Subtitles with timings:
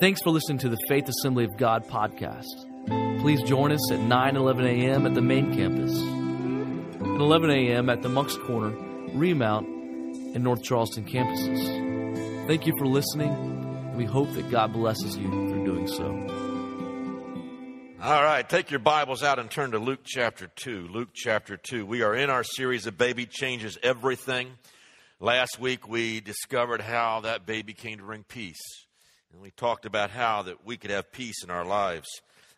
[0.00, 2.46] Thanks for listening to the Faith Assembly of God podcast.
[3.20, 5.04] Please join us at 9 11 a.m.
[5.04, 7.90] at the main campus, and 11 a.m.
[7.90, 8.74] at the Moncks Corner,
[9.12, 12.46] Remount, and North Charleston campuses.
[12.46, 16.06] Thank you for listening, and we hope that God blesses you through doing so.
[18.02, 20.88] All right, take your Bibles out and turn to Luke chapter 2.
[20.90, 21.84] Luke chapter 2.
[21.84, 24.52] We are in our series of Baby Changes Everything.
[25.20, 28.86] Last week we discovered how that baby came to bring peace.
[29.32, 32.08] And we talked about how that we could have peace in our lives.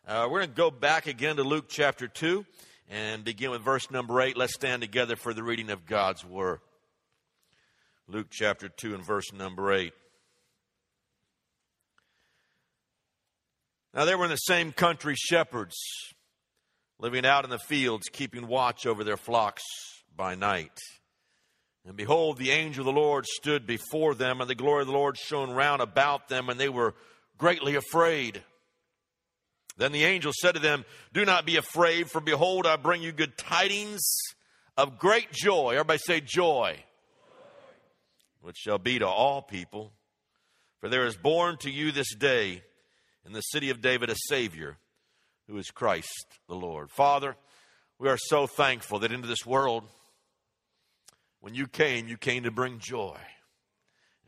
[0.07, 2.45] Uh, we're going to go back again to Luke chapter 2
[2.91, 4.37] and begin with verse number 8.
[4.37, 6.61] Let's stand together for the reading of God's Word.
[8.09, 9.93] Luke chapter 2 and verse number 8.
[13.95, 15.77] Now, there were in the same country shepherds
[16.99, 19.63] living out in the fields, keeping watch over their flocks
[20.16, 20.79] by night.
[21.87, 24.93] And behold, the angel of the Lord stood before them, and the glory of the
[24.93, 26.95] Lord shone round about them, and they were
[27.39, 28.43] greatly afraid.
[29.77, 33.11] Then the angel said to them, Do not be afraid, for behold, I bring you
[33.11, 34.02] good tidings
[34.77, 35.73] of great joy.
[35.73, 36.77] Everybody say joy.
[38.43, 39.93] Which shall be to all people.
[40.80, 42.63] For there is born to you this day
[43.24, 44.77] in the city of David a Savior,
[45.49, 46.91] who is Christ the Lord.
[46.91, 47.37] Father,
[47.99, 49.85] we are so thankful that into this world,
[51.43, 53.18] when you came, you came to bring joy.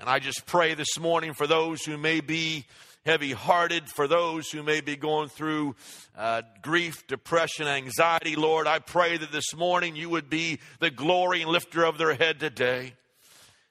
[0.01, 2.67] And I just pray this morning for those who may be
[3.07, 5.77] heavy hearted, for those who may be going through
[6.19, 11.41] uh, grief, depression, anxiety, Lord, I pray that this morning you would be the glory
[11.41, 12.95] and lifter of their head today.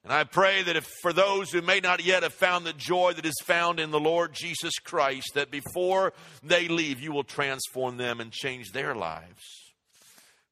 [0.06, 3.12] And I pray that if for those who may not yet have found the joy
[3.14, 7.98] that is found in the Lord Jesus Christ, that before they leave, you will transform
[7.98, 9.44] them and change their lives.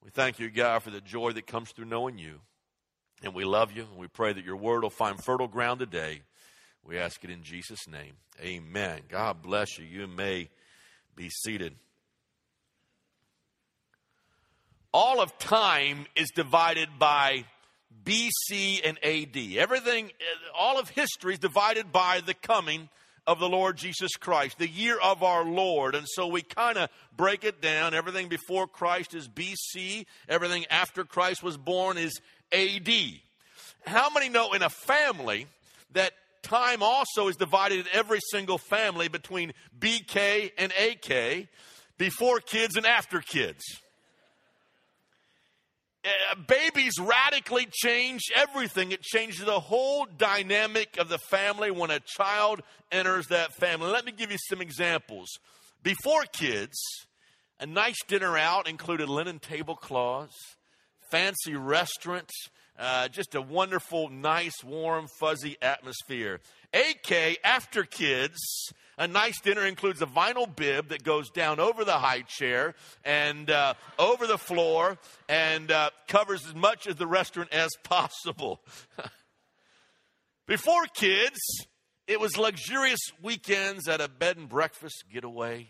[0.03, 2.42] We thank you, God, for the joy that comes through knowing you.
[3.23, 6.22] And we love you, and we pray that your word will find fertile ground today.
[6.83, 8.14] We ask it in Jesus' name.
[8.41, 9.02] Amen.
[9.09, 9.86] God bless you.
[9.86, 10.50] You may
[11.16, 11.75] be seated.
[14.94, 17.45] All of time is divided by
[18.04, 19.37] BC and AD.
[19.58, 20.11] Everything,
[20.58, 22.89] all of history is divided by the coming
[23.31, 25.95] of the Lord Jesus Christ, the year of our Lord.
[25.95, 27.93] And so we kind of break it down.
[27.93, 32.19] Everything before Christ is BC, everything after Christ was born is
[32.52, 32.89] AD.
[33.86, 35.47] How many know in a family
[35.93, 36.11] that
[36.43, 41.48] time also is divided in every single family between BK and AK,
[41.98, 43.63] before kids and after kids?
[46.04, 48.92] Uh, babies radically change everything.
[48.92, 53.92] It changes the whole dynamic of the family when a child enters that family.
[53.92, 55.28] Let me give you some examples.
[55.84, 56.76] Before kids,
[57.60, 60.36] a nice dinner out included linen tablecloths,
[61.11, 62.34] fancy restaurants,
[62.80, 66.40] uh, just a wonderful, nice, warm, fuzzy atmosphere.
[66.73, 68.40] AK, after kids,
[68.98, 72.73] a nice dinner includes a vinyl bib that goes down over the high chair
[73.06, 74.98] and uh, over the floor
[75.30, 78.61] and uh, covers as much of the restaurant as possible.
[80.45, 81.39] Before kids,
[82.05, 85.70] it was luxurious weekends at a bed and breakfast getaway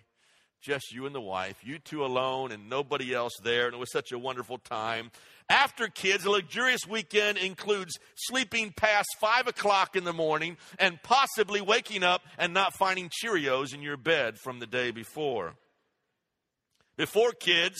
[0.61, 3.91] just you and the wife, you two alone and nobody else there, and it was
[3.91, 5.11] such a wonderful time.
[5.49, 11.61] After kids, a luxurious weekend includes sleeping past five o'clock in the morning and possibly
[11.61, 15.55] waking up and not finding Cheerios in your bed from the day before.
[16.95, 17.79] Before kids,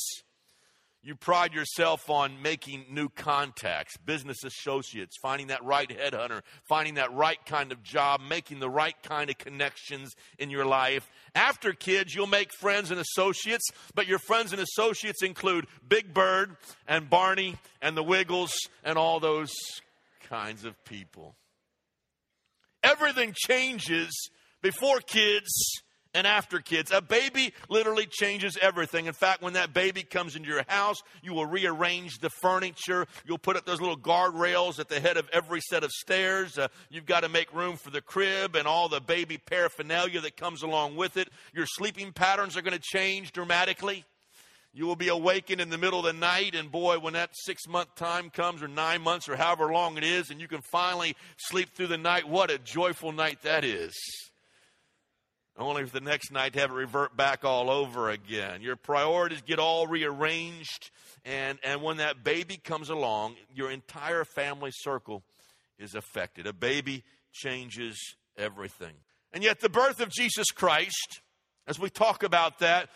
[1.03, 7.11] you pride yourself on making new contacts, business associates, finding that right headhunter, finding that
[7.11, 11.09] right kind of job, making the right kind of connections in your life.
[11.33, 16.55] After kids, you'll make friends and associates, but your friends and associates include Big Bird
[16.87, 18.53] and Barney and the Wiggles
[18.83, 19.51] and all those
[20.29, 21.35] kinds of people.
[22.83, 24.29] Everything changes
[24.61, 25.51] before kids
[26.13, 26.91] and after kids.
[26.91, 29.05] A baby literally changes everything.
[29.05, 33.07] In fact, when that baby comes into your house, you will rearrange the furniture.
[33.25, 36.57] You'll put up those little guardrails at the head of every set of stairs.
[36.57, 40.37] Uh, you've got to make room for the crib and all the baby paraphernalia that
[40.37, 41.29] comes along with it.
[41.53, 44.05] Your sleeping patterns are going to change dramatically.
[44.73, 47.67] You will be awakened in the middle of the night, and boy, when that six
[47.67, 51.17] month time comes, or nine months, or however long it is, and you can finally
[51.37, 53.93] sleep through the night, what a joyful night that is
[55.61, 58.61] only for the next night to have it revert back all over again.
[58.61, 60.91] Your priorities get all rearranged,
[61.23, 65.23] and, and when that baby comes along, your entire family circle
[65.79, 66.47] is affected.
[66.47, 68.93] A baby changes everything.
[69.33, 71.21] And yet, the birth of Jesus Christ,
[71.67, 72.89] as we talk about that,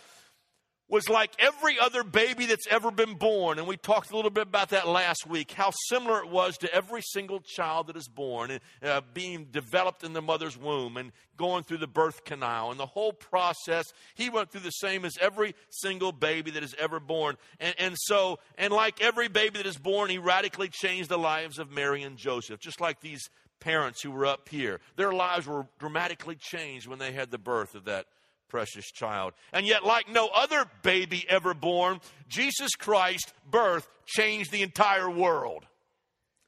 [0.87, 3.57] was like every other baby that's ever been born.
[3.57, 6.73] And we talked a little bit about that last week, how similar it was to
[6.73, 11.11] every single child that is born and uh, being developed in the mother's womb and
[11.37, 12.69] going through the birth canal.
[12.69, 16.75] And the whole process, he went through the same as every single baby that is
[16.77, 17.37] ever born.
[17.59, 21.57] And, and so, and like every baby that is born, he radically changed the lives
[21.57, 23.29] of Mary and Joseph, just like these
[23.59, 24.79] parents who were up here.
[24.97, 28.05] Their lives were dramatically changed when they had the birth of that
[28.47, 29.33] precious child.
[29.53, 35.65] And yet, like no other baby ever born, Jesus Christ's birth changed the entire world.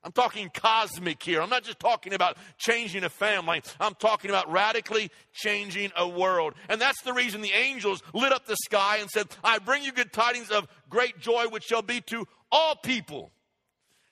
[0.03, 1.41] I'm talking cosmic here.
[1.41, 3.61] I'm not just talking about changing a family.
[3.77, 6.53] I'm talking about radically changing a world.
[6.69, 9.91] And that's the reason the angels lit up the sky and said, I bring you
[9.91, 13.31] good tidings of great joy, which shall be to all people.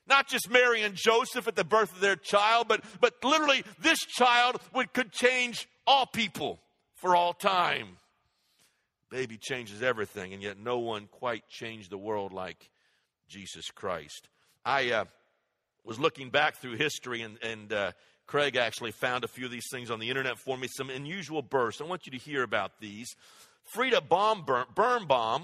[0.08, 4.00] Not just Mary and Joseph at the birth of their child, but, but literally this
[4.00, 6.60] child would, could change all people
[7.06, 7.98] for all time.
[9.12, 12.72] Baby changes everything, and yet no one quite changed the world like
[13.28, 14.28] Jesus Christ.
[14.66, 15.06] I uh,
[15.84, 17.92] was looking back through history, and, and uh,
[18.25, 21.44] Craig actually found a few of these things on the internet for me, some unusual
[21.44, 21.80] births.
[21.80, 23.16] I want you to hear about these.
[23.66, 24.44] Frida Baum,
[24.74, 25.44] Birnbaum,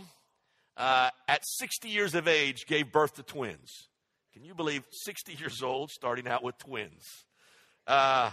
[0.78, 3.88] uh, at 60 years of age, gave birth to twins.
[4.34, 7.04] Can you believe 60 years old, starting out with twins?
[7.86, 8.32] Uh,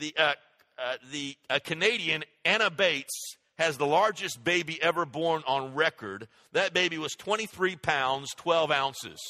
[0.00, 0.32] the uh,
[0.78, 6.28] uh, the a Canadian Anna Bates has the largest baby ever born on record.
[6.52, 9.20] That baby was 23 pounds, 12 ounces.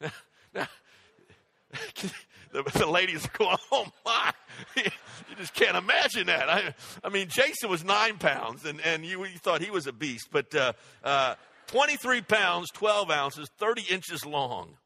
[0.00, 0.10] Now,
[0.54, 0.68] now
[2.52, 4.32] the, the, ladies are going, oh my,
[4.76, 6.48] you just can't imagine that.
[6.48, 9.92] I, I mean, Jason was nine pounds, and, and you, you thought he was a
[9.92, 10.72] beast, but uh,
[11.02, 11.34] uh,
[11.66, 14.76] 23 pounds, 12 ounces, 30 inches long.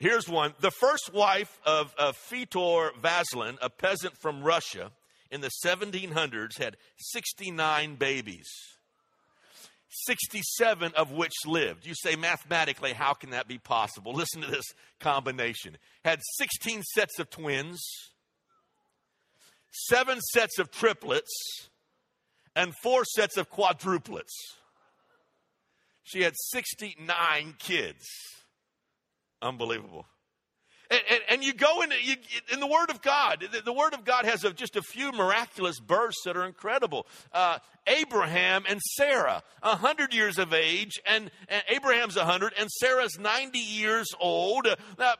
[0.00, 0.54] Here's one.
[0.60, 4.92] The first wife of, of Fyodor Vaslin, a peasant from Russia
[5.30, 8.48] in the 1700s, had 69 babies,
[9.90, 11.86] 67 of which lived.
[11.86, 14.12] You say mathematically, how can that be possible?
[14.14, 15.76] Listen to this combination.
[16.02, 17.78] Had 16 sets of twins,
[19.70, 21.30] seven sets of triplets,
[22.56, 24.32] and four sets of quadruplets.
[26.04, 28.06] She had 69 kids.
[29.42, 30.06] Unbelievable.
[30.90, 32.16] And, and, and, you go in, you,
[32.52, 33.46] in the Word of God.
[33.52, 37.06] The, the Word of God has a, just a few miraculous births that are incredible.
[37.32, 43.56] Uh, Abraham and Sarah, 100 years of age, and, and Abraham's 100, and Sarah's 90
[43.56, 44.66] years old.
[44.66, 45.14] Uh,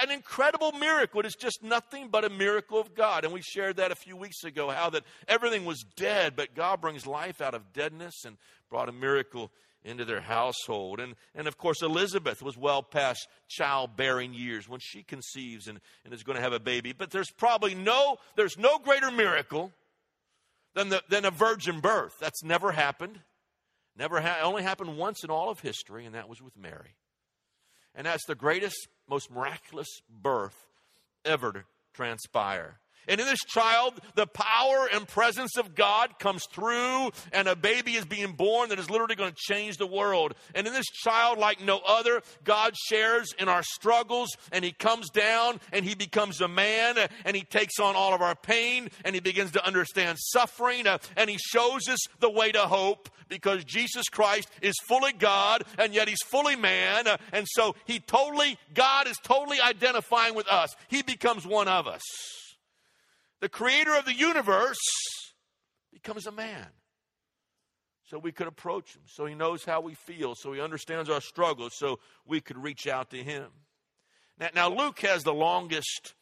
[0.00, 1.18] an incredible miracle.
[1.18, 3.24] It is just nothing but a miracle of God.
[3.24, 6.80] And we shared that a few weeks ago, how that everything was dead, but God
[6.80, 8.36] brings life out of deadness and
[8.70, 9.50] brought a miracle
[9.86, 11.00] into their household.
[11.00, 16.12] And, and of course, Elizabeth was well past childbearing years when she conceives and, and
[16.12, 16.92] is going to have a baby.
[16.92, 19.72] But there's probably no, there's no greater miracle
[20.74, 22.14] than, the, than a virgin birth.
[22.20, 23.20] That's never happened.
[23.96, 26.96] Never ha- only happened once in all of history, and that was with Mary.
[27.94, 30.56] And that's the greatest, most miraculous birth
[31.24, 32.80] ever to transpire.
[33.08, 37.92] And in this child, the power and presence of God comes through, and a baby
[37.92, 40.34] is being born that is literally going to change the world.
[40.54, 45.10] And in this child, like no other, God shares in our struggles, and He comes
[45.10, 49.14] down and He becomes a man, and He takes on all of our pain, and
[49.14, 53.64] He begins to understand suffering, uh, and He shows us the way to hope because
[53.64, 57.06] Jesus Christ is fully God, and yet He's fully man.
[57.06, 60.74] Uh, and so He totally, God is totally identifying with us.
[60.88, 62.02] He becomes one of us
[63.40, 64.78] the creator of the universe,
[65.92, 66.66] becomes a man.
[68.04, 71.20] So we could approach him, so he knows how we feel, so he understands our
[71.20, 73.48] struggles, so we could reach out to him.
[74.38, 76.14] Now, now Luke has the longest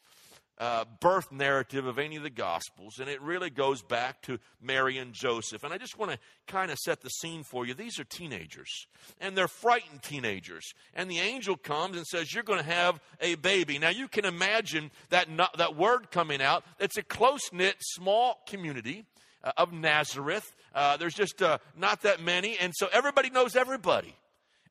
[0.57, 4.97] uh, birth narrative of any of the Gospels, and it really goes back to Mary
[4.97, 5.63] and Joseph.
[5.63, 7.73] And I just want to kind of set the scene for you.
[7.73, 8.87] These are teenagers,
[9.19, 10.73] and they're frightened teenagers.
[10.93, 13.79] And the angel comes and says, You're going to have a baby.
[13.79, 16.63] Now, you can imagine that, not, that word coming out.
[16.79, 19.05] It's a close knit, small community
[19.43, 20.55] uh, of Nazareth.
[20.73, 24.15] Uh, there's just uh, not that many, and so everybody knows everybody.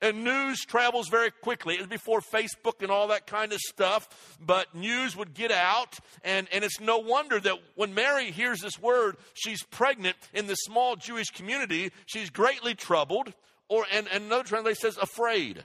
[0.03, 1.75] And news travels very quickly.
[1.75, 5.99] It was before Facebook and all that kind of stuff, but news would get out.
[6.23, 10.57] And, and it's no wonder that when Mary hears this word, she's pregnant in the
[10.57, 13.33] small Jewish community, she's greatly troubled,
[13.69, 15.65] or, and, and another translation says afraid.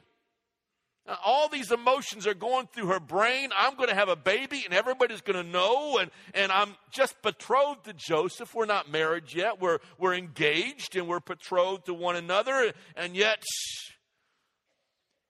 [1.10, 3.50] Now, all these emotions are going through her brain.
[3.58, 5.98] I'm going to have a baby, and everybody's going to know.
[5.98, 8.54] And, and I'm just betrothed to Joseph.
[8.54, 9.60] We're not married yet.
[9.60, 12.74] We're, we're engaged and we're betrothed to one another.
[12.96, 13.44] And yet,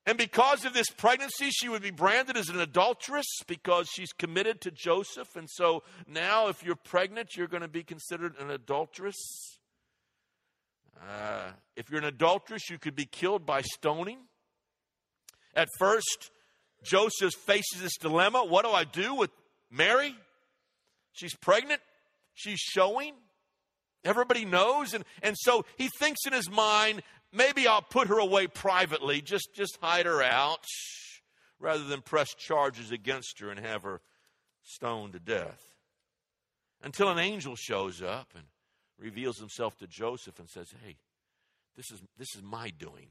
[0.10, 4.60] And because of this pregnancy, she would be branded as an adulteress because she's committed
[4.62, 5.36] to Joseph.
[5.36, 9.60] And so now, if you're pregnant, you're going to be considered an adulteress.
[11.00, 14.18] Uh, if you're an adulteress, you could be killed by stoning.
[15.54, 16.32] At first,
[16.82, 19.30] Joseph faces this dilemma what do I do with
[19.70, 20.16] Mary?
[21.14, 21.82] She's pregnant,
[22.34, 23.14] she's showing.
[24.04, 24.94] Everybody knows.
[24.94, 29.50] And, and so he thinks in his mind, maybe I'll put her away privately, just,
[29.56, 30.64] just hide her out,
[31.60, 34.02] rather than press charges against her and have her
[34.64, 35.64] stoned to death.
[36.82, 38.46] Until an angel shows up and
[38.98, 40.96] reveals himself to Joseph and says, Hey,
[41.76, 43.08] this is, this is my doing.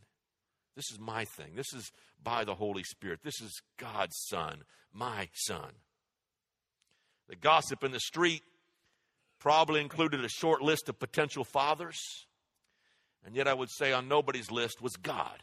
[0.77, 1.55] This is my thing.
[1.57, 1.91] This is
[2.23, 3.21] by the Holy Spirit.
[3.25, 5.73] This is God's Son, my Son.
[7.29, 8.43] The gossip in the street
[9.39, 11.99] probably included a short list of potential fathers.
[13.25, 15.43] And yet, I would say on nobody's list was God.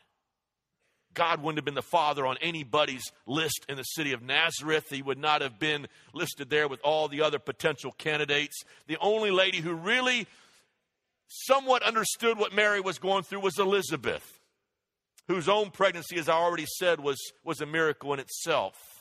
[1.14, 4.88] God wouldn't have been the father on anybody's list in the city of Nazareth.
[4.90, 8.64] He would not have been listed there with all the other potential candidates.
[8.88, 10.28] The only lady who really
[11.28, 14.36] somewhat understood what Mary was going through was Elizabeth
[15.28, 18.95] whose own pregnancy, as I already said, was, was a miracle in itself.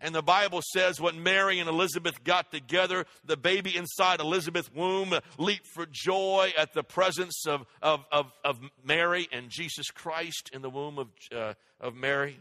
[0.00, 5.14] And the Bible says when Mary and Elizabeth got together, the baby inside Elizabeth's womb
[5.38, 10.62] leaped for joy at the presence of, of, of, of Mary and Jesus Christ in
[10.62, 12.40] the womb of, uh, of Mary.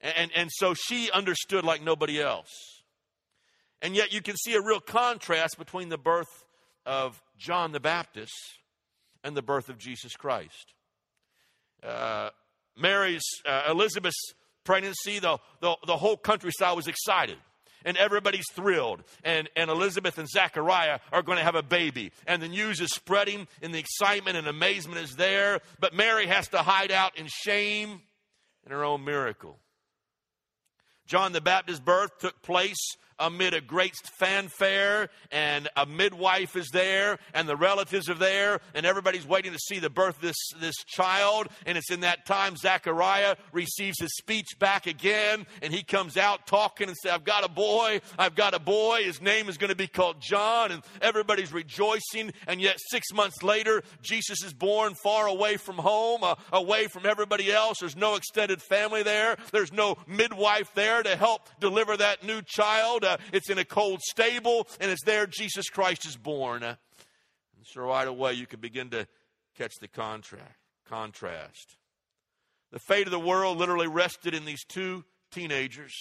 [0.00, 2.82] And, and so she understood like nobody else.
[3.80, 6.44] And yet you can see a real contrast between the birth
[6.84, 8.34] of John the Baptist
[9.24, 10.74] and the birth of Jesus Christ
[11.82, 12.30] uh,
[12.76, 14.34] Mary's, uh, Elizabeth's
[14.66, 17.38] pregnancy, the, the, the whole countryside was excited
[17.86, 19.02] and everybody's thrilled.
[19.24, 22.12] And, and Elizabeth and Zachariah are going to have a baby.
[22.26, 25.60] And the news is spreading, and the excitement and amazement is there.
[25.78, 28.02] But Mary has to hide out in shame
[28.66, 29.56] in her own miracle.
[31.06, 37.18] John the Baptist's birth took place amid a great fanfare, and a midwife is there,
[37.34, 40.76] and the relatives are there, and everybody's waiting to see the birth of this, this
[40.86, 41.48] child.
[41.64, 46.46] And it's in that time Zechariah receives his speech back again, and he comes out
[46.46, 49.70] talking and says, I've got a boy, I've got a boy, his name is going
[49.70, 52.32] to be called John, and everybody's rejoicing.
[52.46, 57.06] And yet, six months later, Jesus is born far away from home, uh, away from
[57.06, 57.78] everybody else.
[57.80, 63.04] There's no extended family there, there's no midwife there to help deliver that new child
[63.32, 66.62] it's in a cold stable, and it's there Jesus Christ is born.
[66.62, 66.76] And
[67.64, 69.06] so right away you can begin to
[69.56, 70.58] catch the contract,
[70.88, 71.76] contrast.
[72.72, 75.94] The fate of the world literally rested in these two teenagers,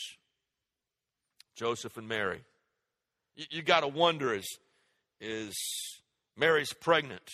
[1.55, 2.43] Joseph and Mary.
[3.35, 4.57] You, you got to wonder is,
[5.21, 5.55] is
[6.35, 7.29] Mary's pregnant?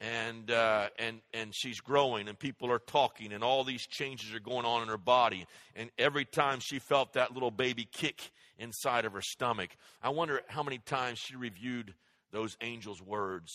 [0.00, 4.40] And uh, and and she's growing, and people are talking, and all these changes are
[4.40, 5.46] going on in her body.
[5.76, 9.70] And every time she felt that little baby kick inside of her stomach,
[10.02, 11.94] I wonder how many times she reviewed
[12.32, 13.52] those angels' words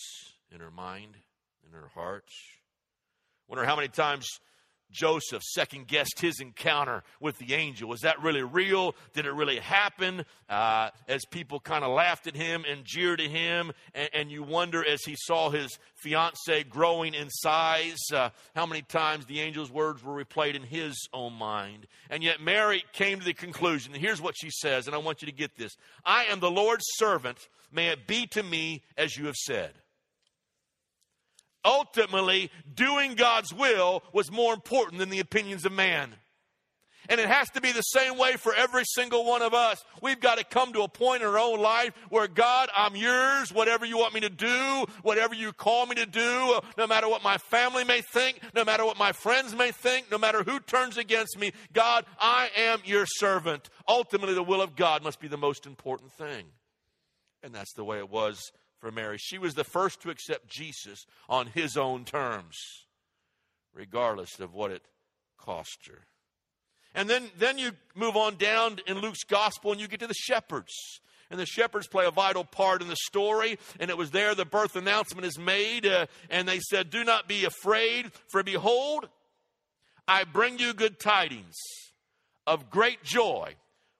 [0.54, 1.16] in her mind,
[1.66, 2.28] in her heart.
[3.48, 4.40] Wonder how many times
[4.90, 7.88] Joseph second guessed his encounter with the angel.
[7.88, 8.94] Was that really real?
[9.12, 10.24] Did it really happen?
[10.48, 14.42] Uh, as people kind of laughed at him and jeered at him, and, and, you
[14.42, 19.70] wonder as he saw his fiancee growing in size, uh, how many times the angel's
[19.70, 21.86] words were replayed in his own mind.
[22.10, 25.22] And yet Mary came to the conclusion, and here's what she says, and I want
[25.22, 27.48] you to get this I am the Lord's servant.
[27.72, 29.72] May it be to me as you have said
[31.66, 36.14] ultimately doing God's will was more important than the opinions of man.
[37.08, 39.84] And it has to be the same way for every single one of us.
[40.02, 43.52] We've got to come to a point in our own life where God, I'm yours,
[43.52, 47.22] whatever you want me to do, whatever you call me to do, no matter what
[47.22, 50.96] my family may think, no matter what my friends may think, no matter who turns
[50.96, 53.70] against me, God, I am your servant.
[53.88, 56.46] Ultimately, the will of God must be the most important thing.
[57.42, 58.50] And that's the way it was
[58.86, 59.18] for Mary.
[59.18, 62.54] She was the first to accept Jesus on his own terms,
[63.74, 64.82] regardless of what it
[65.36, 66.06] cost her.
[66.94, 70.14] And then, then you move on down in Luke's gospel and you get to the
[70.14, 70.72] shepherds.
[71.32, 73.58] And the shepherds play a vital part in the story.
[73.80, 75.84] And it was there the birth announcement is made.
[75.84, 79.08] Uh, and they said, Do not be afraid, for behold,
[80.06, 81.56] I bring you good tidings
[82.46, 83.56] of great joy,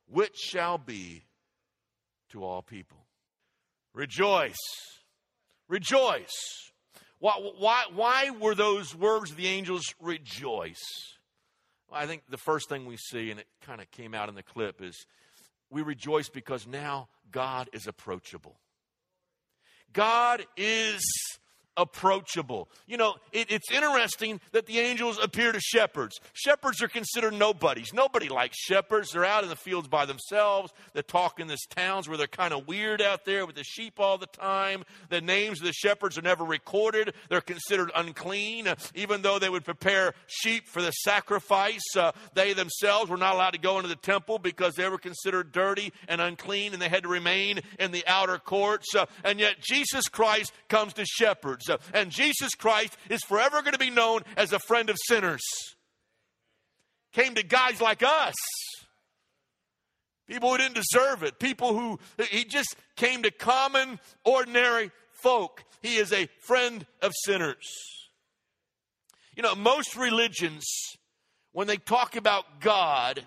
[0.09, 1.25] which shall be
[2.31, 3.06] to all people.
[3.97, 4.59] Rejoice.
[5.69, 6.71] Rejoice.
[7.19, 11.17] Why, why, why were those words of the angels rejoice?
[11.89, 14.35] Well, I think the first thing we see, and it kind of came out in
[14.35, 15.07] the clip, is
[15.71, 18.61] we rejoice because now God is approachable.
[19.95, 21.01] God is
[21.77, 22.69] approachable.
[22.87, 26.19] You know, it, it's interesting that the angels appear to shepherds.
[26.33, 27.93] Shepherds are considered nobodies.
[27.93, 29.13] Nobody likes shepherds.
[29.13, 30.73] They're out in the fields by themselves.
[30.95, 33.99] They talk in these towns where they're kind of weird out there with the sheep
[33.99, 34.85] all the time.
[35.09, 37.15] The names of the shepherds are never recorded.
[37.29, 41.85] They're considered unclean, even though they would prepare sheep for the sacrifice.
[41.97, 45.53] Uh, they themselves were not allowed to go into the temple because they were considered
[45.53, 48.95] dirty and unclean, and they had to remain in the outer courts.
[48.95, 51.66] Uh, and yet Jesus Christ comes to shepherds.
[51.93, 55.43] And Jesus Christ is forever going to be known as a friend of sinners.
[57.13, 58.35] Came to guys like us.
[60.27, 61.39] People who didn't deserve it.
[61.39, 61.99] People who,
[62.31, 65.65] he just came to common, ordinary folk.
[65.83, 67.65] He is a friend of sinners.
[69.37, 70.65] You know, most religions,
[71.53, 73.25] when they talk about God,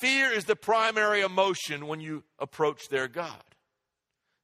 [0.00, 3.42] fear is the primary emotion when you approach their God.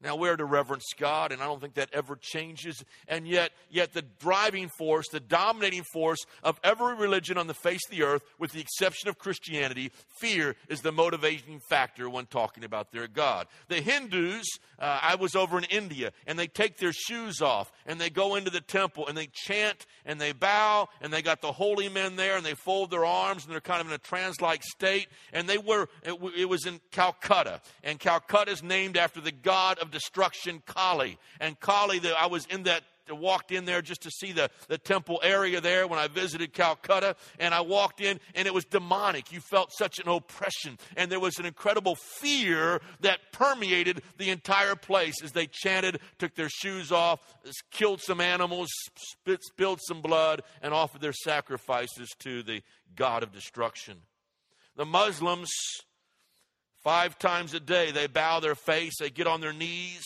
[0.03, 2.85] Now we're to reverence God, and I don't think that ever changes.
[3.09, 7.81] And yet, yet the driving force, the dominating force of every religion on the face
[7.87, 12.63] of the earth, with the exception of Christianity, fear is the motivating factor when talking
[12.63, 13.47] about their God.
[13.69, 14.47] The Hindus,
[14.79, 18.35] uh, I was over in India, and they take their shoes off, and they go
[18.35, 22.17] into the temple, and they chant, and they bow, and they got the holy men
[22.17, 25.09] there, and they fold their arms, and they're kind of in a trance-like state.
[25.33, 29.79] And they were, it, it was in Calcutta, and Calcutta is named after the god
[29.79, 31.19] of of destruction, Kali.
[31.41, 32.83] And Kali, the, I was in that
[33.15, 37.15] walked in there just to see the, the temple area there when I visited Calcutta.
[37.39, 39.33] And I walked in and it was demonic.
[39.33, 40.79] You felt such an oppression.
[40.97, 46.35] And there was an incredible fear that permeated the entire place as they chanted, took
[46.35, 47.21] their shoes off,
[47.71, 52.63] killed some animals, spit, spilled some blood, and offered their sacrifices to the
[52.97, 53.99] God of destruction.
[54.77, 55.51] The Muslims
[56.87, 60.05] Five times a day, they bow their face, they get on their knees,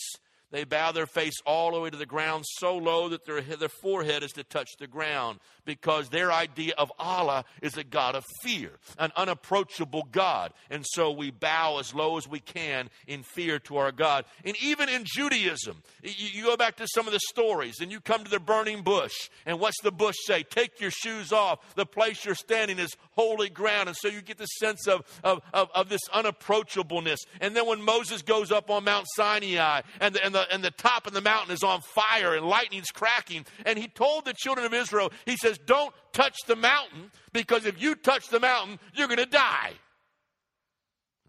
[0.49, 3.69] they bow their face all the way to the ground so low that their, their
[3.69, 8.25] forehead is to touch the ground because their idea of Allah is a God of
[8.41, 10.53] fear, an unapproachable God.
[10.69, 14.25] And so we bow as low as we can in fear to our God.
[14.43, 18.23] And even in Judaism, you, go back to some of the stories and you come
[18.23, 19.29] to the burning bush.
[19.45, 20.43] And what's the bush say?
[20.43, 21.75] Take your shoes off.
[21.75, 23.89] The place you're standing is holy ground.
[23.89, 27.17] And so you get the sense of, of, of, of this unapproachableness.
[27.39, 30.71] And then when Moses goes up on Mount Sinai and the, and, the, and the
[30.71, 34.65] top of the mountain is on fire and lightning's cracking, and he told the children
[34.65, 38.79] of Israel, he said, says, Don't touch the mountain because if you touch the mountain,
[38.93, 39.73] you're going to die.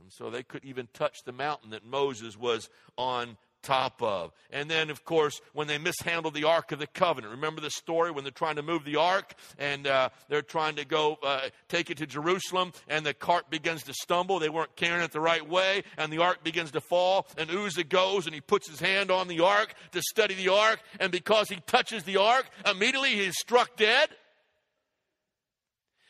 [0.00, 4.32] And so they couldn't even touch the mountain that Moses was on top of.
[4.50, 7.32] And then, of course, when they mishandled the Ark of the Covenant.
[7.32, 10.84] Remember the story when they're trying to move the Ark and uh, they're trying to
[10.84, 14.38] go uh, take it to Jerusalem and the cart begins to stumble.
[14.38, 17.26] They weren't carrying it the right way and the Ark begins to fall.
[17.38, 20.80] And Uzzah goes and he puts his hand on the Ark to study the Ark.
[21.00, 24.08] And because he touches the Ark, immediately he is struck dead.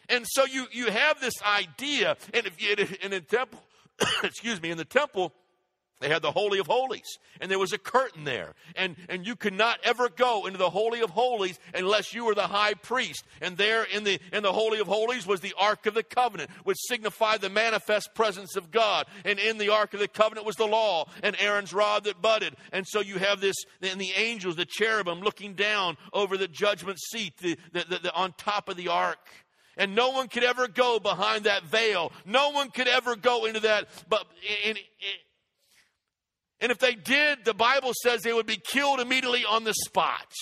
[0.09, 3.62] And so you, you have this idea, and if you, in the temple,
[4.23, 5.33] excuse me, in the temple,
[6.03, 8.55] they had the Holy of Holies, and there was a curtain there.
[8.77, 12.35] And, and you could not ever go into the Holy of Holies unless you were
[12.35, 13.25] the high priest.
[13.41, 16.51] And there in the, in the Holy of Holies was the Ark of the Covenant,
[16.65, 19.07] which signified the manifest presence of God.
[19.25, 22.55] And in the Ark of the Covenant was the law and Aaron's rod that budded.
[22.73, 26.99] And so you have this, and the angels, the cherubim, looking down over the judgment
[27.01, 29.19] seat the, the, the, the on top of the Ark.
[29.77, 32.12] And no one could ever go behind that veil.
[32.27, 33.88] No one could ever go into that.
[34.09, 34.27] But
[34.65, 34.83] in, in,
[36.62, 40.33] and if they did, the Bible says they would be killed immediately on the spot.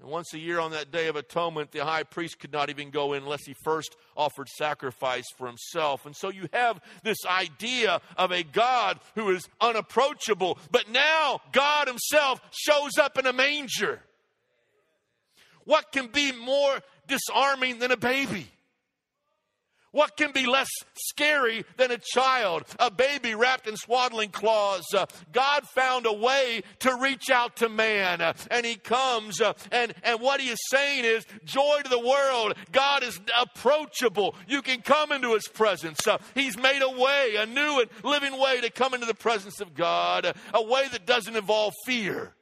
[0.00, 2.90] And once a year on that Day of Atonement, the high priest could not even
[2.90, 6.06] go in unless he first offered sacrifice for himself.
[6.06, 11.88] And so you have this idea of a God who is unapproachable, but now God
[11.88, 14.00] himself shows up in a manger.
[15.64, 16.78] What can be more
[17.08, 18.46] disarming than a baby?
[19.94, 24.92] What can be less scary than a child, a baby wrapped in swaddling cloths?
[24.92, 29.52] Uh, God found a way to reach out to man, uh, and He comes, uh,
[29.70, 32.54] and, and what He is saying is joy to the world.
[32.72, 34.34] God is approachable.
[34.48, 36.04] You can come into His presence.
[36.08, 39.60] Uh, he's made a way, a new and living way to come into the presence
[39.60, 42.34] of God, a way that doesn't involve fear.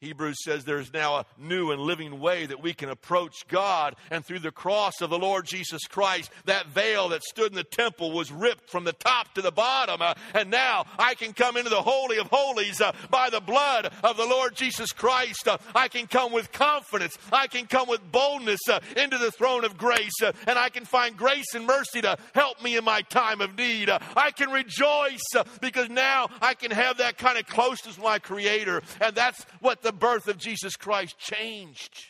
[0.00, 3.96] Hebrews says there's now a new and living way that we can approach God.
[4.10, 7.64] And through the cross of the Lord Jesus Christ, that veil that stood in the
[7.64, 10.02] temple was ripped from the top to the bottom.
[10.02, 13.90] Uh, and now I can come into the Holy of Holies uh, by the blood
[14.02, 15.48] of the Lord Jesus Christ.
[15.48, 17.16] Uh, I can come with confidence.
[17.32, 20.22] I can come with boldness uh, into the throne of grace.
[20.22, 23.56] Uh, and I can find grace and mercy to help me in my time of
[23.56, 23.88] need.
[23.88, 25.22] Uh, I can rejoice
[25.62, 28.82] because now I can have that kind of closeness with my Creator.
[29.00, 32.06] And that's what the birth of Jesus Christ changed.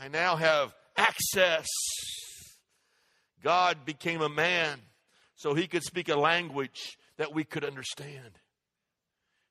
[0.00, 1.66] I now have access.
[3.42, 4.80] God became a man
[5.36, 8.38] so he could speak a language that we could understand.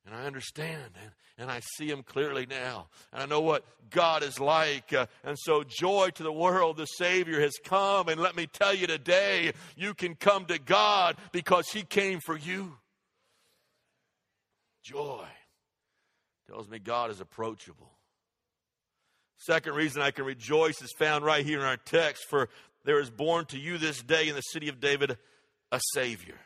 [0.06, 2.90] And I understand, and, and I see him clearly now.
[3.12, 4.94] And I know what God is like.
[4.94, 8.10] Uh, and so, joy to the world, the Savior has come.
[8.10, 12.38] And let me tell you today, you can come to God because he came for
[12.38, 12.78] you.
[14.84, 15.26] Joy
[16.48, 17.92] tells me God is approachable.
[19.38, 22.50] Second reason I can rejoice is found right here in our text for
[22.84, 25.18] there is born to you this day in the city of David
[25.72, 26.40] a Savior.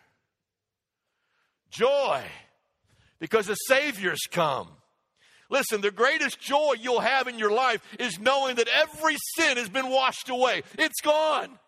[1.70, 2.24] Joy,
[3.20, 4.70] because a Savior's come.
[5.50, 9.70] Listen, the greatest joy you'll have in your life is knowing that every sin has
[9.70, 10.64] been washed away.
[10.78, 11.60] It's gone.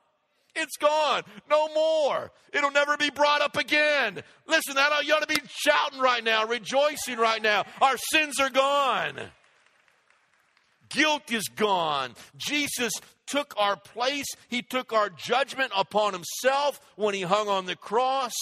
[0.56, 1.24] It's gone.
[1.50, 2.32] No more.
[2.54, 4.22] It'll never be brought up again.
[4.48, 7.64] Listen, that you ought to be shouting right now, rejoicing right now.
[7.82, 9.20] Our sins are gone.
[10.90, 12.16] Guilt is gone.
[12.36, 12.92] Jesus
[13.26, 14.26] took our place.
[14.50, 18.34] He took our judgment upon himself when he hung on the cross.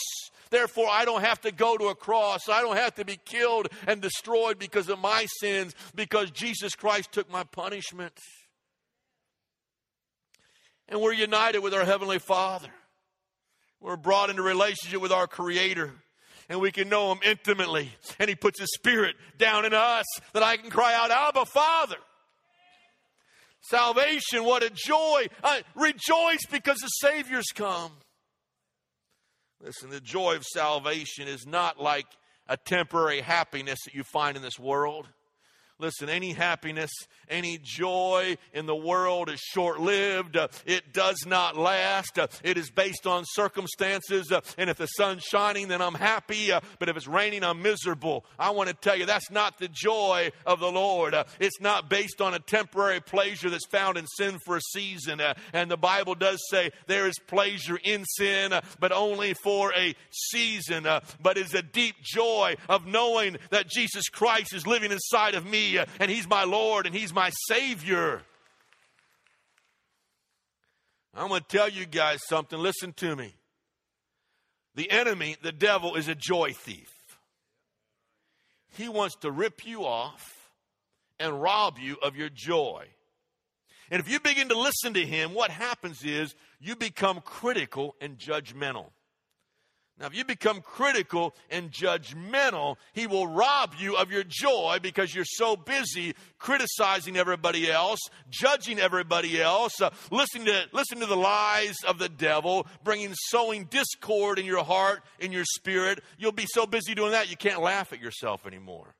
[0.49, 2.49] Therefore, I don't have to go to a cross.
[2.49, 7.11] I don't have to be killed and destroyed because of my sins, because Jesus Christ
[7.11, 8.19] took my punishment
[10.89, 12.69] and we're united with our Heavenly Father.
[13.79, 15.93] We're brought into relationship with our Creator
[16.49, 17.91] and we can know Him intimately.
[18.19, 21.95] And He puts His Spirit down in us that I can cry out, Abba, Father.
[23.61, 25.27] Salvation, what a joy.
[25.43, 27.91] I rejoice because the Savior's come.
[29.61, 32.07] Listen, the joy of salvation is not like
[32.47, 35.07] a temporary happiness that you find in this world.
[35.81, 36.91] Listen, any happiness,
[37.29, 40.37] any joy in the world is short lived.
[40.65, 42.19] It does not last.
[42.43, 44.29] It is based on circumstances.
[44.57, 46.51] And if the sun's shining, then I'm happy.
[46.79, 48.25] But if it's raining, I'm miserable.
[48.37, 51.15] I want to tell you that's not the joy of the Lord.
[51.39, 55.21] It's not based on a temporary pleasure that's found in sin for a season.
[55.53, 60.83] And the Bible does say there is pleasure in sin, but only for a season.
[61.21, 65.68] but it's a deep joy of knowing that Jesus Christ is living inside of me
[65.77, 68.21] Uh, and He's my Lord and He's my Savior.
[71.13, 72.57] I'm going to tell you guys something.
[72.57, 73.35] Listen to me.
[74.75, 76.91] The enemy, the devil, is a joy thief.
[78.77, 80.51] He wants to rip you off
[81.19, 82.85] and rob you of your joy.
[83.91, 88.17] And if you begin to listen to him, what happens is you become critical and
[88.17, 88.91] judgmental.
[89.99, 95.13] Now, if you become critical and judgmental, he will rob you of your joy because
[95.13, 101.17] you're so busy criticizing everybody else, judging everybody else, uh, listening to listening to the
[101.17, 106.01] lies of the devil, bringing sowing discord in your heart, in your spirit.
[106.17, 108.95] You'll be so busy doing that you can't laugh at yourself anymore.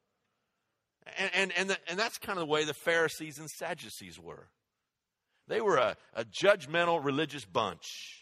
[1.17, 4.49] And and and, the, and that's kind of the way the Pharisees and Sadducees were.
[5.47, 8.18] They were a, a judgmental religious bunch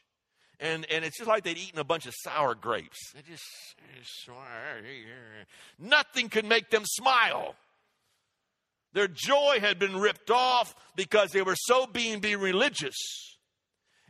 [0.60, 2.98] and and it's just like they'd eaten a bunch of sour grapes.
[3.14, 3.44] They just,
[5.80, 7.56] nothing could make them smile.
[8.94, 12.96] Their joy had been ripped off because they were so being be religious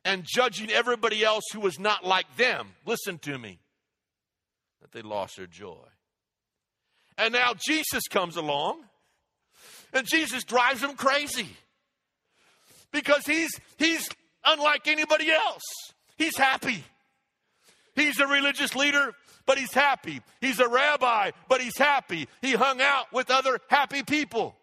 [0.06, 2.70] and judging everybody else who was not like them.
[2.86, 3.60] Listen to me.
[4.82, 5.86] That they lost their joy.
[7.18, 8.84] And now Jesus comes along
[9.92, 11.50] and Jesus drives them crazy
[12.92, 14.08] because he's he's
[14.46, 15.64] unlike anybody else.
[16.18, 16.84] He's happy.
[17.96, 19.14] He's a religious leader,
[19.46, 20.22] but he's happy.
[20.40, 22.28] He's a rabbi, but he's happy.
[22.42, 24.56] He hung out with other happy people.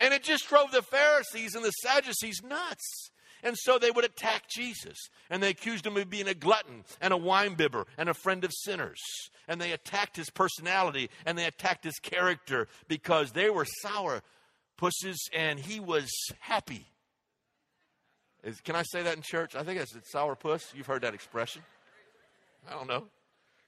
[0.00, 3.10] And it just drove the Pharisees and the Sadducees nuts.
[3.42, 4.96] And so they would attack Jesus.
[5.30, 8.52] And they accused him of being a glutton and a winebibber and a friend of
[8.52, 9.00] sinners.
[9.46, 14.22] And they attacked his personality and they attacked his character because they were sour
[14.76, 16.86] pusses and he was happy.
[18.44, 19.56] Is, can I say that in church?
[19.56, 20.74] I think it's, it's sourpuss.
[20.74, 21.62] You've heard that expression.
[22.70, 23.06] I don't know.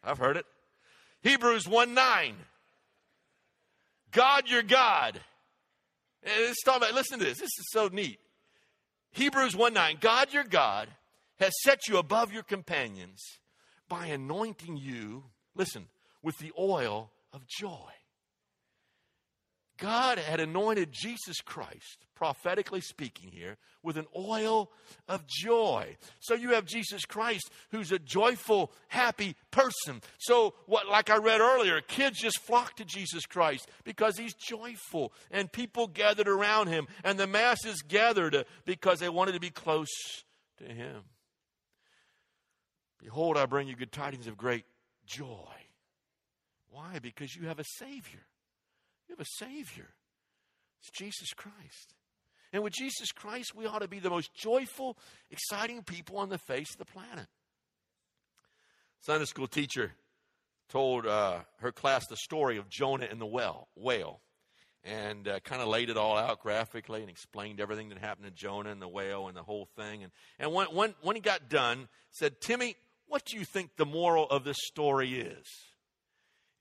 [0.05, 0.45] I've heard it.
[1.23, 2.37] Hebrews 1 9.
[4.13, 5.21] God your God.
[6.25, 7.39] Let's talk about, listen to this.
[7.39, 8.19] This is so neat.
[9.13, 9.99] Hebrews 1 9.
[10.01, 10.89] God your God
[11.39, 13.21] has set you above your companions
[13.89, 15.87] by anointing you, listen,
[16.23, 17.91] with the oil of joy.
[19.79, 24.71] God had anointed Jesus Christ, prophetically speaking here, with an oil
[25.09, 25.97] of joy.
[26.21, 30.01] So you have Jesus Christ who's a joyful, happy person.
[30.19, 35.13] So what like I read earlier, kids just flock to Jesus Christ because he's joyful
[35.31, 40.25] and people gathered around him and the masses gathered because they wanted to be close
[40.59, 41.03] to him.
[42.99, 44.65] Behold, I bring you good tidings of great
[45.07, 45.53] joy.
[46.71, 46.99] Why?
[47.01, 48.27] Because you have a savior.
[49.09, 49.89] You have a Savior.
[50.81, 51.95] It's Jesus Christ.
[52.53, 54.97] And with Jesus Christ, we ought to be the most joyful,
[55.31, 57.27] exciting people on the face of the planet.
[59.01, 59.93] Sunday school teacher
[60.69, 64.21] told uh, her class the story of Jonah and the well, whale
[64.87, 68.31] and uh, kind of laid it all out graphically and explained everything that happened to
[68.33, 70.05] Jonah and the whale and the whole thing.
[70.05, 72.77] And, and when, when, when he got done, said, Timmy,
[73.09, 75.47] what do you think the moral of this story is?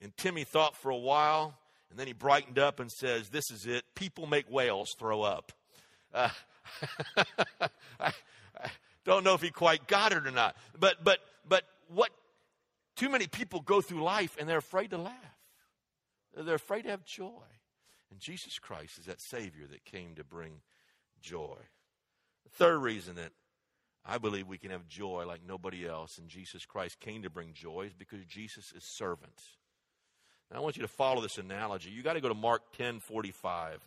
[0.02, 1.56] And Timmy thought for a while
[1.96, 3.86] and then he brightened up and says, This is it.
[3.96, 5.54] People make whales throw up.
[6.14, 6.28] Uh,
[8.02, 8.12] I,
[8.62, 8.70] I
[9.06, 10.58] don't know if he quite got it or not.
[10.78, 12.10] But, but, but what
[12.98, 15.14] too many people go through life and they're afraid to laugh,
[16.36, 17.46] they're afraid to have joy.
[18.12, 20.60] And Jesus Christ is that Savior that came to bring
[21.22, 21.60] joy.
[22.44, 23.32] The third reason that
[24.06, 27.54] I believe we can have joy like nobody else, and Jesus Christ came to bring
[27.54, 29.42] joy, is because Jesus is servant.
[30.52, 31.90] Now, I want you to follow this analogy.
[31.90, 33.80] You got to go to Mark 10 45,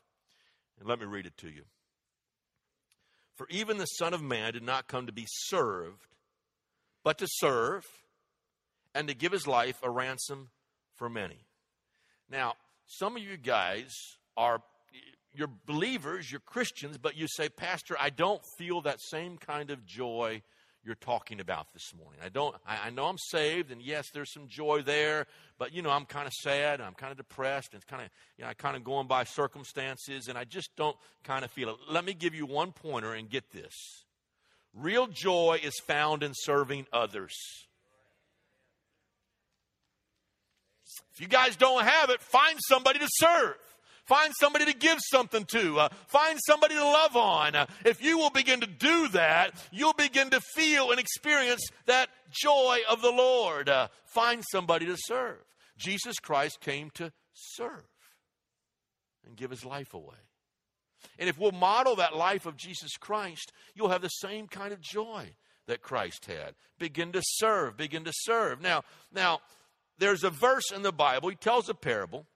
[0.80, 1.62] and let me read it to you.
[3.36, 6.06] For even the Son of Man did not come to be served,
[7.04, 7.84] but to serve
[8.94, 10.50] and to give his life a ransom
[10.96, 11.38] for many.
[12.28, 12.54] Now,
[12.86, 13.94] some of you guys
[14.36, 14.60] are
[15.32, 19.86] you're believers, you're Christians, but you say, Pastor, I don't feel that same kind of
[19.86, 20.42] joy
[20.88, 22.18] you're talking about this morning.
[22.24, 25.26] I don't I, I, know I'm saved and yes, there's some joy there,
[25.58, 28.08] but you know, I'm kind of sad, I'm kind of depressed, and it's kind of
[28.38, 31.68] you know, I kind of going by circumstances and I just don't kind of feel
[31.68, 31.76] it.
[31.90, 33.74] Let me give you one pointer and get this.
[34.74, 37.34] Real joy is found in serving others.
[41.12, 43.56] If you guys don't have it, find somebody to serve.
[44.08, 45.80] Find somebody to give something to.
[45.80, 47.54] Uh, find somebody to love on.
[47.54, 52.08] Uh, if you will begin to do that, you'll begin to feel and experience that
[52.30, 53.68] joy of the Lord.
[53.68, 55.36] Uh, find somebody to serve.
[55.76, 57.84] Jesus Christ came to serve
[59.26, 60.16] and give his life away.
[61.18, 64.80] And if we'll model that life of Jesus Christ, you'll have the same kind of
[64.80, 65.34] joy
[65.66, 66.54] that Christ had.
[66.78, 68.62] Begin to serve, begin to serve.
[68.62, 69.40] Now, now
[69.98, 72.26] there's a verse in the Bible, he tells a parable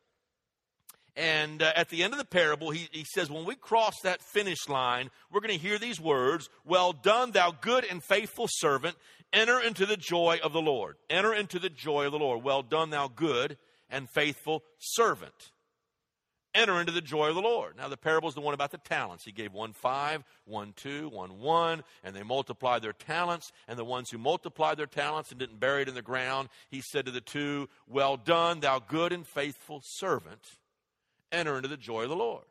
[1.14, 4.22] and uh, at the end of the parable, he, he says, When we cross that
[4.22, 8.96] finish line, we're going to hear these words Well done, thou good and faithful servant.
[9.32, 10.96] Enter into the joy of the Lord.
[11.08, 12.42] Enter into the joy of the Lord.
[12.42, 13.58] Well done, thou good
[13.90, 15.52] and faithful servant.
[16.54, 17.78] Enter into the joy of the Lord.
[17.78, 19.24] Now, the parable is the one about the talents.
[19.24, 23.52] He gave one five, one two, one one, and they multiplied their talents.
[23.68, 26.82] And the ones who multiplied their talents and didn't bury it in the ground, he
[26.82, 30.58] said to the two, Well done, thou good and faithful servant
[31.32, 32.44] enter into the joy of the Lord.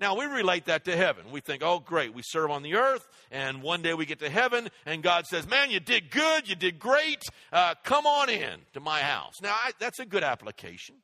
[0.00, 1.26] Now, we relate that to heaven.
[1.30, 4.30] We think, oh, great, we serve on the earth, and one day we get to
[4.30, 7.22] heaven, and God says, man, you did good, you did great,
[7.52, 9.34] uh, come on in to my house.
[9.40, 10.96] Now, I, that's a good application,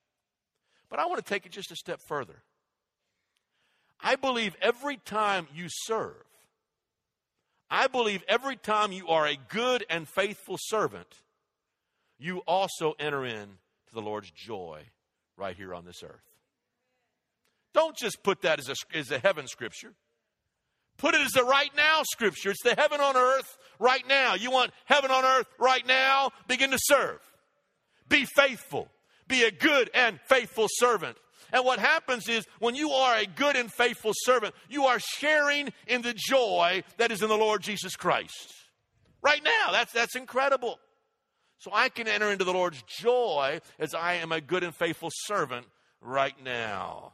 [0.88, 2.42] but I want to take it just a step further.
[4.00, 6.24] I believe every time you serve,
[7.70, 11.20] I believe every time you are a good and faithful servant,
[12.18, 14.82] you also enter in to the Lord's joy
[15.36, 16.29] right here on this earth.
[17.72, 19.92] Don't just put that as a, as a heaven scripture.
[20.98, 22.50] Put it as a right now scripture.
[22.50, 24.34] It's the heaven on earth right now.
[24.34, 26.30] You want heaven on earth right now?
[26.46, 27.20] Begin to serve.
[28.08, 28.88] Be faithful.
[29.26, 31.16] Be a good and faithful servant.
[31.52, 35.72] And what happens is when you are a good and faithful servant, you are sharing
[35.86, 38.52] in the joy that is in the Lord Jesus Christ.
[39.22, 40.78] Right now, that's, that's incredible.
[41.58, 45.10] So I can enter into the Lord's joy as I am a good and faithful
[45.12, 45.66] servant
[46.00, 47.12] right now.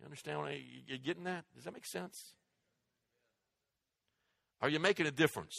[0.00, 1.44] You understand what I, you're getting that?
[1.54, 2.34] Does that make sense?
[4.62, 5.54] Are you making a difference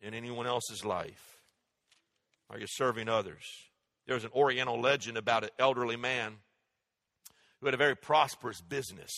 [0.00, 1.38] in anyone else's life?
[2.50, 3.44] Are you serving others?
[4.06, 6.34] There's an Oriental legend about an elderly man
[7.60, 9.10] who had a very prosperous business.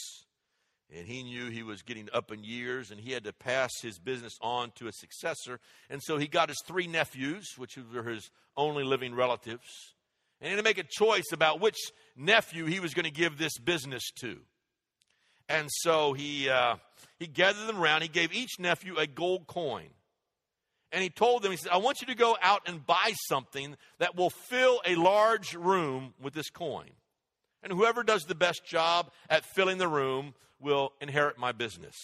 [0.94, 3.98] And he knew he was getting up in years and he had to pass his
[3.98, 5.58] business on to a successor.
[5.90, 9.94] And so he got his three nephews, which were his only living relatives,
[10.40, 11.76] and he had to make a choice about which
[12.16, 14.38] nephew he was going to give this business to.
[15.48, 16.76] And so he, uh,
[17.18, 18.02] he gathered them around.
[18.02, 19.88] He gave each nephew a gold coin.
[20.92, 23.76] And he told them, he said, I want you to go out and buy something
[23.98, 26.90] that will fill a large room with this coin.
[27.62, 31.94] And whoever does the best job at filling the room will inherit my business.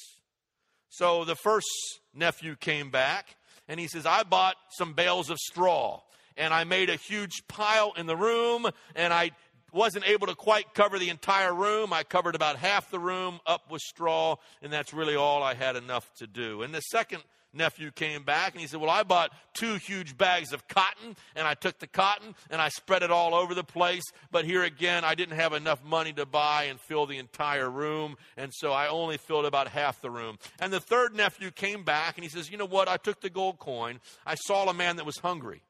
[0.89, 1.67] So the first
[2.15, 3.37] nephew came back
[3.69, 6.03] and he says, I bought some bales of straw
[6.37, 9.31] and I made a huge pile in the room and I
[9.73, 11.93] wasn't able to quite cover the entire room.
[11.93, 15.77] I covered about half the room up with straw, and that's really all I had
[15.77, 16.63] enough to do.
[16.63, 17.23] And the second
[17.55, 21.47] nephew came back and he said, Well, I bought two huge bags of cotton and
[21.47, 24.05] I took the cotton and I spread it all over the place.
[24.31, 28.17] But here again, I didn't have enough money to buy and fill the entire room.
[28.37, 30.39] And so I only filled about half the room.
[30.59, 32.89] And the third nephew came back and he says, You know what?
[32.89, 34.01] I took the gold coin.
[34.27, 35.63] I saw a man that was hungry.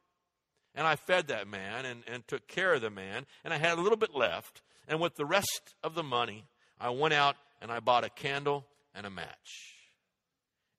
[0.75, 3.27] And I fed that man and, and took care of the man.
[3.45, 4.63] And I had a little bit left.
[4.89, 6.45] And with the rest of the money,
[6.81, 9.73] I went out and I bought a candle and a match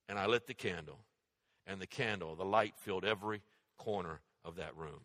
[0.08, 0.98] and I lit the candle,
[1.66, 3.42] and the candle, the light filled every
[3.78, 5.00] corner of that room.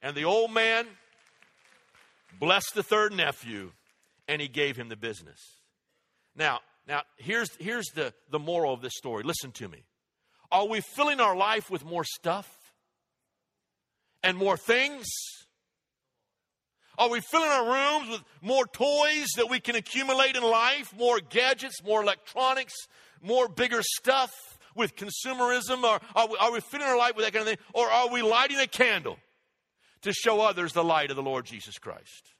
[0.00, 0.86] And the old man
[2.38, 3.72] blessed the third nephew,
[4.28, 5.40] and he gave him the business.
[6.36, 9.24] Now, now here's, here's the, the moral of this story.
[9.24, 9.84] Listen to me.
[10.52, 12.48] Are we filling our life with more stuff
[14.22, 15.06] and more things?
[16.98, 21.20] Are we filling our rooms with more toys that we can accumulate in life, more
[21.20, 22.74] gadgets, more electronics,
[23.22, 24.32] more bigger stuff
[24.74, 25.84] with consumerism?
[25.84, 27.64] Are we, are we filling our life with that kind of thing?
[27.72, 29.16] Or are we lighting a candle
[30.02, 32.34] to show others the light of the Lord Jesus Christ?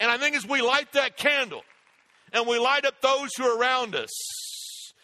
[0.00, 1.62] And I think as we light that candle
[2.32, 4.10] and we light up those who are around us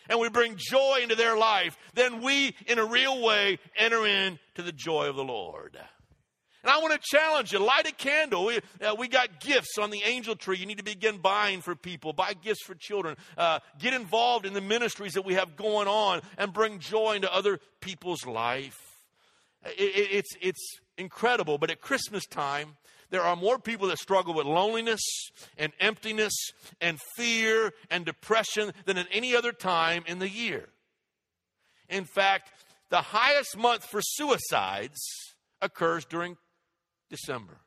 [0.08, 4.62] and we bring joy into their life, then we, in a real way, enter into
[4.62, 5.78] the joy of the Lord.
[6.64, 8.44] And I want to challenge you light a candle.
[8.44, 10.58] We, uh, we got gifts on the angel tree.
[10.58, 14.54] You need to begin buying for people, buy gifts for children, uh, get involved in
[14.54, 18.78] the ministries that we have going on, and bring joy into other people's life.
[19.64, 22.76] It, it, it's, it's incredible, but at Christmas time,
[23.10, 25.00] there are more people that struggle with loneliness
[25.56, 26.34] and emptiness
[26.80, 30.68] and fear and depression than at any other time in the year.
[31.88, 32.50] In fact,
[32.90, 34.98] the highest month for suicides
[35.60, 36.36] occurs during
[37.10, 37.58] December.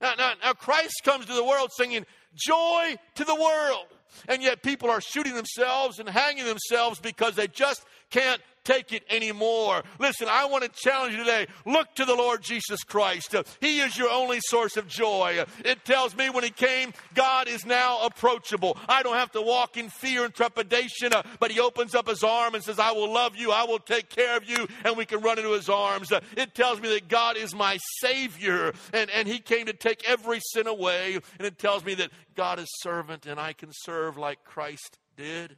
[0.00, 3.86] Now, now, now Christ comes to the world singing, Joy to the world.
[4.28, 9.02] And yet people are shooting themselves and hanging themselves because they just can't take it
[9.10, 9.82] anymore.
[9.98, 11.46] Listen, I want to challenge you today.
[11.64, 13.34] Look to the Lord Jesus Christ.
[13.60, 15.44] He is your only source of joy.
[15.64, 18.76] It tells me when He came, God is now approachable.
[18.88, 22.22] I don't have to walk in fear and trepidation, uh, but He opens up His
[22.22, 25.06] arm and says, I will love you, I will take care of you, and we
[25.06, 26.12] can run into His arms.
[26.36, 30.40] It tells me that God is my Savior, and, and He came to take every
[30.52, 34.44] sin away, and it tells me that God is servant, and I can serve like
[34.44, 35.56] Christ did.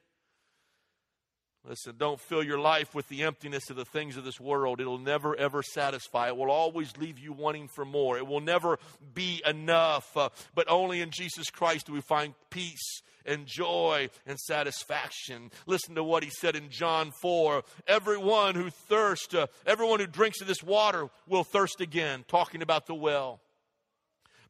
[1.69, 4.81] Listen, don't fill your life with the emptiness of the things of this world.
[4.81, 6.27] It'll never, ever satisfy.
[6.27, 8.19] It will always leave you wanting for more.
[8.19, 8.81] It will never
[9.15, 10.17] be enough.
[10.17, 15.53] Uh, but only in Jesus Christ do we find peace and joy and satisfaction.
[15.67, 20.41] Listen to what he said in John 4 Everyone who thirsts, uh, everyone who drinks
[20.41, 23.41] of this water will thirst again, talking about the well.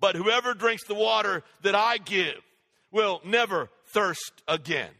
[0.00, 2.40] But whoever drinks the water that I give
[2.90, 4.90] will never thirst again.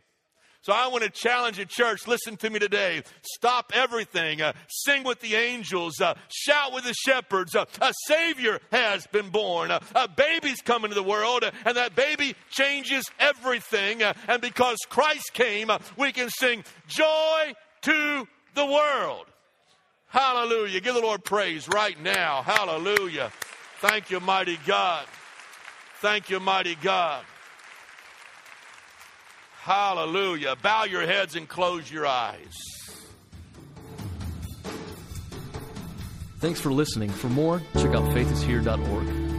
[0.63, 2.07] So I want to challenge you, church.
[2.07, 3.03] Listen to me today.
[3.23, 4.41] Stop everything.
[4.41, 6.01] Uh, sing with the angels.
[6.01, 7.57] Uh, shout with the shepherds.
[7.57, 9.73] Uh, a Savior has been born.
[9.73, 14.05] Uh, a baby's come into the world, uh, and that baby changes everything.
[14.05, 19.27] Uh, and because Christ came, we can sing joy to the world.
[20.07, 20.81] Hallelujah.
[20.81, 22.43] Give the Lord praise right now.
[22.43, 23.33] Hallelujah.
[23.81, 25.07] Thank you, mighty God.
[26.01, 27.25] Thank you, mighty God.
[29.63, 30.57] Hallelujah.
[30.61, 32.53] Bow your heads and close your eyes.
[36.41, 37.11] Thanks for listening.
[37.11, 39.32] For more, check out faithishere.org.